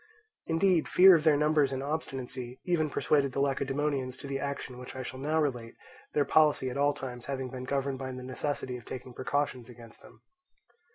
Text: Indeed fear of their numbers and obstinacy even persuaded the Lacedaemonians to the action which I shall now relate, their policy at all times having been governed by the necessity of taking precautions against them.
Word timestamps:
Indeed 0.47 0.87
fear 0.87 1.13
of 1.13 1.23
their 1.23 1.37
numbers 1.37 1.71
and 1.71 1.83
obstinacy 1.83 2.59
even 2.65 2.89
persuaded 2.89 3.33
the 3.33 3.39
Lacedaemonians 3.39 4.17
to 4.17 4.25
the 4.25 4.39
action 4.39 4.79
which 4.79 4.95
I 4.95 5.03
shall 5.03 5.19
now 5.19 5.39
relate, 5.39 5.75
their 6.15 6.25
policy 6.25 6.71
at 6.71 6.75
all 6.77 6.95
times 6.95 7.27
having 7.27 7.51
been 7.51 7.65
governed 7.65 7.99
by 7.99 8.11
the 8.11 8.23
necessity 8.23 8.77
of 8.77 8.85
taking 8.85 9.13
precautions 9.13 9.69
against 9.69 10.01
them. 10.01 10.23